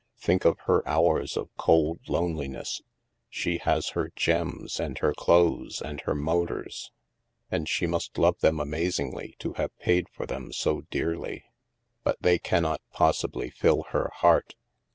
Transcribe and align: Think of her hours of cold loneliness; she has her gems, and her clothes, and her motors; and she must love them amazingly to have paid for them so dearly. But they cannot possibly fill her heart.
Think 0.17 0.45
of 0.45 0.57
her 0.61 0.81
hours 0.89 1.37
of 1.37 1.55
cold 1.57 1.99
loneliness; 2.07 2.81
she 3.29 3.59
has 3.59 3.89
her 3.89 4.11
gems, 4.15 4.79
and 4.79 4.97
her 4.97 5.13
clothes, 5.13 5.79
and 5.79 6.01
her 6.01 6.15
motors; 6.15 6.91
and 7.51 7.69
she 7.69 7.85
must 7.85 8.17
love 8.17 8.39
them 8.39 8.59
amazingly 8.59 9.35
to 9.37 9.53
have 9.57 9.77
paid 9.77 10.09
for 10.09 10.25
them 10.25 10.51
so 10.53 10.81
dearly. 10.89 11.43
But 12.03 12.19
they 12.19 12.39
cannot 12.39 12.81
possibly 12.91 13.51
fill 13.51 13.83
her 13.91 14.09
heart. 14.11 14.55